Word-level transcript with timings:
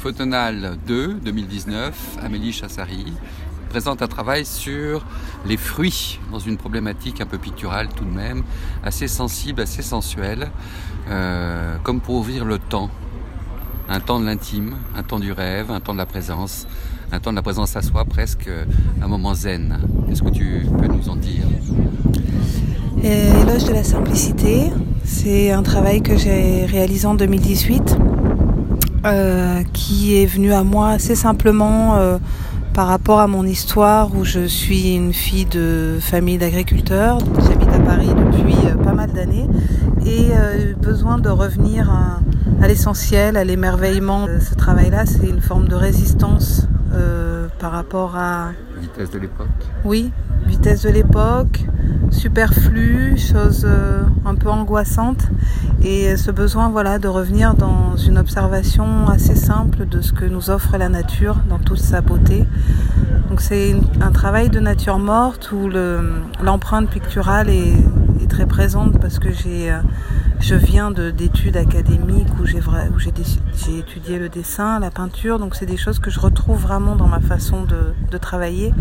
Photonal 0.00 0.78
2 0.86 1.20
2019, 1.22 2.20
Amélie 2.22 2.52
Chassari 2.52 3.04
présente 3.68 4.00
un 4.00 4.06
travail 4.06 4.46
sur 4.46 5.04
les 5.44 5.58
fruits 5.58 6.18
dans 6.32 6.38
une 6.38 6.56
problématique 6.56 7.20
un 7.20 7.26
peu 7.26 7.36
picturale 7.36 7.88
tout 7.94 8.06
de 8.06 8.10
même, 8.10 8.42
assez 8.82 9.08
sensible, 9.08 9.60
assez 9.60 9.82
sensuelle, 9.82 10.50
euh, 11.10 11.76
comme 11.82 12.00
pour 12.00 12.14
ouvrir 12.14 12.46
le 12.46 12.58
temps. 12.58 12.88
Un 13.90 14.00
temps 14.00 14.18
de 14.18 14.24
l'intime, 14.24 14.76
un 14.96 15.02
temps 15.02 15.18
du 15.18 15.32
rêve, 15.32 15.70
un 15.70 15.80
temps 15.80 15.92
de 15.92 15.98
la 15.98 16.06
présence, 16.06 16.66
un 17.12 17.20
temps 17.20 17.32
de 17.32 17.36
la 17.36 17.42
présence 17.42 17.76
à 17.76 17.82
soi, 17.82 18.06
presque 18.06 18.48
un 19.02 19.06
moment 19.06 19.34
zen. 19.34 19.80
Qu'est-ce 20.08 20.22
que 20.22 20.30
tu 20.30 20.66
peux 20.78 20.86
nous 20.86 21.10
en 21.10 21.16
dire? 21.16 21.44
Éloge 23.02 23.64
de 23.64 23.74
la 23.74 23.84
simplicité, 23.84 24.72
c'est 25.04 25.50
un 25.50 25.62
travail 25.62 26.00
que 26.00 26.16
j'ai 26.16 26.64
réalisé 26.64 27.06
en 27.06 27.14
2018, 27.14 27.98
euh, 29.04 29.62
qui 29.72 30.16
est 30.16 30.26
venu 30.26 30.52
à 30.52 30.62
moi 30.62 30.90
assez 30.90 31.14
simplement 31.14 31.96
euh, 31.96 32.18
par 32.74 32.86
rapport 32.86 33.20
à 33.20 33.26
mon 33.26 33.44
histoire 33.44 34.14
où 34.14 34.24
je 34.24 34.46
suis 34.46 34.94
une 34.94 35.12
fille 35.12 35.46
de 35.46 35.98
famille 36.00 36.38
d'agriculteurs. 36.38 37.18
J'habite 37.48 37.72
à 37.72 37.80
Paris 37.80 38.08
depuis 38.08 38.56
euh, 38.66 38.76
pas 38.76 38.92
mal 38.92 39.10
d'années 39.12 39.46
et 40.04 40.28
euh, 40.32 40.74
besoin 40.80 41.18
de 41.18 41.28
revenir 41.28 41.90
à, 41.90 42.20
à 42.62 42.68
l'essentiel, 42.68 43.36
à 43.36 43.44
l'émerveillement. 43.44 44.26
Ce 44.40 44.54
travail-là, 44.54 45.06
c'est 45.06 45.28
une 45.28 45.40
forme 45.40 45.68
de 45.68 45.74
résistance 45.74 46.66
par 47.60 47.72
rapport 47.72 48.16
à... 48.16 48.52
Vitesse 48.80 49.10
de 49.10 49.18
l'époque 49.18 49.46
Oui, 49.84 50.10
vitesse 50.46 50.82
de 50.82 50.88
l'époque, 50.88 51.60
superflu, 52.10 53.16
chose 53.16 53.64
euh, 53.66 54.02
un 54.24 54.34
peu 54.34 54.48
angoissante 54.48 55.28
et 55.82 56.16
ce 56.16 56.30
besoin 56.30 56.68
voilà 56.68 56.98
de 56.98 57.08
revenir 57.08 57.54
dans 57.54 57.96
une 57.96 58.18
observation 58.18 59.08
assez 59.08 59.34
simple 59.34 59.86
de 59.86 60.00
ce 60.00 60.12
que 60.12 60.24
nous 60.24 60.50
offre 60.50 60.76
la 60.76 60.88
nature 60.88 61.36
dans 61.48 61.58
toute 61.58 61.80
sa 61.80 62.00
beauté. 62.00 62.44
Donc 63.28 63.40
c'est 63.40 63.76
un 64.00 64.10
travail 64.10 64.50
de 64.50 64.60
nature 64.60 64.98
morte 64.98 65.52
où 65.52 65.68
l'empreinte 66.42 66.90
picturale 66.90 67.48
est, 67.48 67.74
est, 68.22 68.28
très 68.28 68.46
présente 68.46 69.00
parce 69.00 69.18
que 69.18 69.32
j'ai 69.32 69.70
euh, 69.70 69.80
je 70.40 70.54
viens 70.54 70.90
d'études 70.90 71.56
académiques 71.56 72.28
où 72.40 72.46
j'ai 72.46 72.58
étudié 73.78 74.18
le 74.18 74.28
dessin, 74.28 74.80
la 74.80 74.90
peinture, 74.90 75.38
donc 75.38 75.54
c'est 75.54 75.66
des 75.66 75.76
choses 75.76 75.98
que 75.98 76.10
je 76.10 76.18
retrouve 76.18 76.60
vraiment 76.60 76.96
dans 76.96 77.06
ma 77.06 77.20
façon 77.20 77.64
de, 77.64 77.94
de 78.10 78.18
travailler 78.18 78.72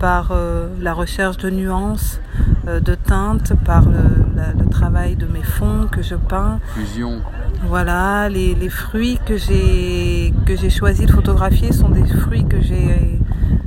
par 0.00 0.30
euh, 0.32 0.68
la 0.80 0.92
recherche 0.92 1.36
de 1.36 1.50
nuances, 1.50 2.20
euh, 2.66 2.80
de 2.80 2.94
teintes, 2.94 3.52
par 3.64 3.88
le, 3.88 3.98
la, 4.34 4.52
le, 4.52 4.68
travail 4.68 5.16
de 5.16 5.26
mes 5.26 5.42
fonds 5.42 5.86
que 5.90 6.02
je 6.02 6.14
peins. 6.14 6.58
Fusion. 6.74 7.20
Voilà, 7.66 8.28
les, 8.28 8.54
les 8.54 8.68
fruits 8.68 9.18
que 9.24 9.36
j'ai 9.36 10.34
que 10.46 10.56
j'ai 10.56 10.70
choisi 10.70 11.06
de 11.06 11.12
photographier 11.12 11.72
sont 11.72 11.88
des 11.90 12.06
fruits 12.06 12.44
que 12.44 12.60
j'ai 12.60 13.20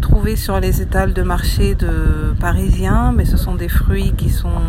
trouvés 0.00 0.36
sur 0.36 0.60
les 0.60 0.80
étals 0.80 1.12
de 1.12 1.22
marché 1.22 1.74
de 1.74 2.34
parisiens, 2.40 3.12
mais 3.12 3.24
ce 3.24 3.36
sont 3.36 3.54
des 3.54 3.68
fruits 3.68 4.12
qui 4.16 4.30
sont 4.30 4.62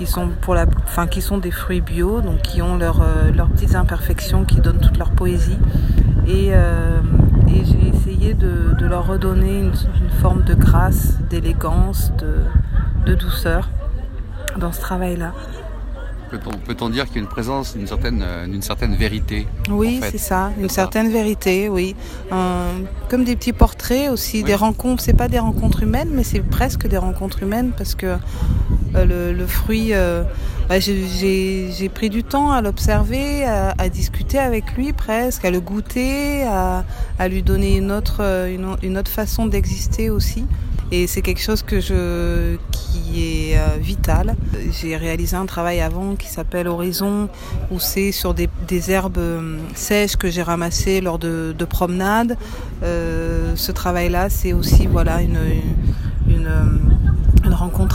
qui 0.00 0.06
sont 0.06 0.30
pour 0.40 0.54
la, 0.54 0.64
enfin 0.84 1.06
qui 1.06 1.20
sont 1.20 1.36
des 1.36 1.50
fruits 1.50 1.82
bio, 1.82 2.22
donc 2.22 2.40
qui 2.40 2.62
ont 2.62 2.78
leurs 2.78 3.02
euh, 3.02 3.30
leurs 3.32 3.50
petites 3.50 3.74
imperfections, 3.74 4.46
qui 4.46 4.58
donnent 4.62 4.80
toute 4.80 4.96
leur 4.96 5.10
poésie. 5.10 5.58
Et, 6.26 6.52
euh, 6.52 7.00
et 7.48 7.62
j'ai 7.66 7.88
essayé 7.88 8.32
de, 8.32 8.74
de, 8.78 8.86
leur 8.86 9.06
redonner 9.06 9.58
une, 9.58 9.74
une 10.00 10.10
forme 10.22 10.42
de 10.44 10.54
grâce, 10.54 11.18
d'élégance, 11.28 12.12
de, 12.16 12.36
de, 13.04 13.14
douceur 13.14 13.68
dans 14.56 14.72
ce 14.72 14.80
travail-là. 14.80 15.34
Peut-on 16.30 16.56
peut 16.58 16.74
dire 16.92 17.06
qu'il 17.06 17.16
y 17.16 17.18
a 17.18 17.22
une 17.22 17.28
présence 17.28 17.76
d'une 17.76 17.88
certaine, 17.88 18.24
certaine 18.62 18.94
vérité 18.94 19.48
Oui, 19.68 19.98
en 19.98 20.04
fait. 20.04 20.12
c'est 20.12 20.18
ça, 20.18 20.52
une 20.58 20.68
certaine 20.68 21.08
ça. 21.08 21.12
vérité, 21.12 21.68
oui. 21.68 21.96
Euh, 22.32 22.72
comme 23.10 23.24
des 23.24 23.34
petits 23.36 23.52
portraits 23.52 24.08
aussi, 24.10 24.38
oui. 24.38 24.44
des 24.44 24.54
rencontres. 24.54 25.02
C'est 25.02 25.12
pas 25.12 25.28
des 25.28 25.40
rencontres 25.40 25.82
humaines, 25.82 26.10
mais 26.12 26.22
c'est 26.22 26.40
presque 26.40 26.86
des 26.86 26.98
rencontres 26.98 27.42
humaines 27.42 27.72
parce 27.76 27.96
que 27.96 28.06
euh, 28.06 28.16
le, 28.94 29.32
le, 29.32 29.46
fruit, 29.46 29.92
euh, 29.92 30.24
j'ai 30.78 31.88
pris 31.92 32.10
du 32.10 32.22
temps 32.24 32.50
à 32.50 32.62
l'observer, 32.62 33.44
à, 33.44 33.88
discuter 33.88 34.38
avec 34.38 34.72
lui 34.76 34.92
presque, 34.92 35.44
à 35.44 35.50
le 35.50 35.60
goûter, 35.60 36.44
à, 36.44 36.84
lui 37.28 37.42
donner 37.42 37.76
une 37.76 37.92
autre, 37.92 38.22
une, 38.82 38.98
autre 38.98 39.10
façon 39.10 39.46
d'exister 39.46 40.10
aussi. 40.10 40.44
Et 40.92 41.06
c'est 41.06 41.22
quelque 41.22 41.40
chose 41.40 41.62
qui 41.62 41.80
est 43.16 43.56
euh, 43.56 43.76
vital. 43.80 44.34
J'ai 44.72 44.96
réalisé 44.96 45.36
un 45.36 45.46
travail 45.46 45.80
avant 45.80 46.16
qui 46.16 46.28
s'appelle 46.28 46.66
Horizon, 46.68 47.28
où 47.70 47.78
c'est 47.78 48.12
sur 48.12 48.34
des, 48.34 48.48
herbes 48.90 49.18
euh, 49.18 49.58
sèches 49.74 50.16
que 50.16 50.30
j'ai 50.30 50.42
ramassées 50.42 51.00
lors 51.00 51.18
de, 51.18 51.54
de 51.56 51.64
promenades. 51.64 52.36
Euh, 52.82 53.52
ce 53.56 53.72
travail-là, 53.72 54.30
c'est 54.30 54.52
aussi 54.52 54.86
voilà 54.86 55.22
une, 55.22 55.38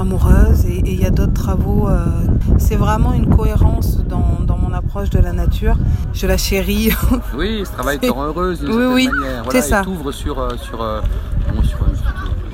amoureuse. 0.00 0.66
Et 0.66 0.82
il 0.84 1.00
y 1.00 1.06
a 1.06 1.10
d'autres 1.10 1.32
travaux. 1.32 1.88
Euh, 1.88 2.04
c'est 2.58 2.76
vraiment 2.76 3.12
une 3.12 3.34
cohérence 3.34 3.98
dans, 3.98 4.40
dans, 4.46 4.58
mon 4.58 4.72
approche 4.72 5.10
de 5.10 5.18
la 5.18 5.32
nature. 5.32 5.76
Je 6.12 6.26
la 6.26 6.36
chéris. 6.36 6.92
Oui, 7.36 7.62
ce 7.64 7.72
travail 7.72 7.98
te 7.98 8.10
rend 8.10 8.24
heureuse 8.24 8.60
d'une 8.60 8.70
oui, 8.70 8.74
certaine 8.74 8.94
oui, 8.94 9.08
manière. 9.08 9.44
Voilà, 9.44 9.62
ça. 9.62 9.82
t'ouvre 9.82 10.12
sur, 10.12 10.36
sur, 10.60 10.78
bon, 10.78 11.62
sur 11.62 11.78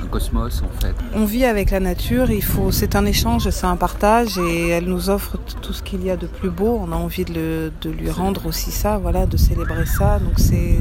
cosmos 0.06 0.62
en 0.62 0.80
fait. 0.80 0.94
On 1.14 1.24
vit 1.24 1.44
avec 1.44 1.70
la 1.70 1.80
nature, 1.80 2.30
il 2.30 2.42
faut, 2.42 2.70
c'est 2.70 2.96
un 2.96 3.04
échange, 3.04 3.48
c'est 3.50 3.66
un 3.66 3.76
partage 3.76 4.38
et 4.38 4.68
elle 4.68 4.86
nous 4.86 5.10
offre 5.10 5.36
tout 5.62 5.72
ce 5.72 5.82
qu'il 5.82 6.04
y 6.04 6.10
a 6.10 6.16
de 6.16 6.26
plus 6.26 6.50
beau. 6.50 6.80
On 6.82 6.92
a 6.92 6.96
envie 6.96 7.24
de, 7.24 7.34
le, 7.34 7.72
de 7.82 7.90
lui 7.90 8.10
rendre 8.10 8.46
aussi 8.46 8.70
ça, 8.70 8.98
voilà, 8.98 9.26
de 9.26 9.36
célébrer 9.36 9.86
ça. 9.86 10.18
Donc 10.18 10.38
c'est. 10.38 10.78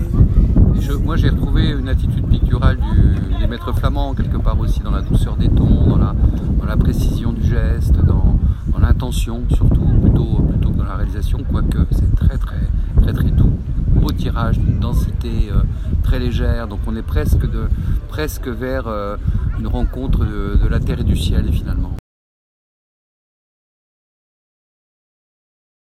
Moi 1.04 1.16
j'ai 1.16 1.30
retrouvé 1.30 1.70
une 1.70 1.90
attitude 1.90 2.28
picturale 2.28 2.78
du, 2.78 3.38
des 3.40 3.48
maîtres 3.48 3.74
flamands 3.76 4.14
quelque 4.14 4.38
part 4.38 4.60
aussi 4.60 4.80
dans 4.82 4.92
la 4.92 5.02
douceur 5.02 5.36
des 5.38 5.50
tons, 5.50 5.88
dans 5.88 5.98
la, 5.98 6.16
dans 6.60 6.66
la 6.66 6.78
précision 6.78 7.32
du 7.32 7.44
geste, 7.44 7.94
dans, 7.94 8.40
dans 8.72 8.80
l'intention 8.80 9.44
surtout 9.50 9.86
plutôt 10.02 10.42
plutôt 10.50 10.70
que 10.72 10.78
dans 10.78 10.84
la 10.84 10.96
réalisation, 10.96 11.40
quoique 11.50 11.80
c'est 11.92 12.16
très 12.16 12.38
très 12.38 12.68
très 13.02 13.14
très 13.14 13.32
doux. 13.32 13.54
Beau 13.96 14.12
tirage 14.12 14.60
d'une 14.60 14.80
densité 14.80 15.50
euh, 15.52 15.62
très 16.04 16.20
légère. 16.20 16.68
Donc 16.68 16.80
on 16.88 16.96
est 16.96 17.02
presque 17.02 17.50
de 17.50 17.64
presque 18.10 18.48
vers 18.48 18.88
euh, 18.88 19.16
une 19.60 19.68
rencontre 19.68 20.26
de, 20.26 20.58
de 20.62 20.68
la 20.68 20.80
terre 20.80 21.00
et 21.00 21.04
du 21.04 21.16
ciel 21.16 21.52
finalement 21.52 21.96